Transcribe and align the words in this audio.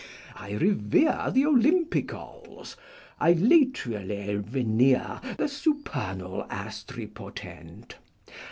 I 0.35 0.53
revere 0.53 1.29
the 1.31 1.43
Olympicols. 1.43 2.75
I 3.19 3.33
latrially 3.35 4.37
venere 4.41 5.21
the 5.37 5.47
supernal 5.47 6.47
Astripotent. 6.49 7.91